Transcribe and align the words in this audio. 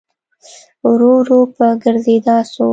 ورو 0.89 1.11
ورو 1.19 1.39
په 1.55 1.65
ګرځېدا 1.83 2.37
سو. 2.51 2.67